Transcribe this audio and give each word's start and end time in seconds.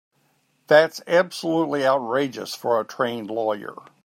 That's 0.65 0.99
absolutely 1.05 1.85
outrageous 1.85 2.55
for 2.55 2.79
a 2.79 2.83
trained 2.83 3.29
lawyer. 3.29 3.75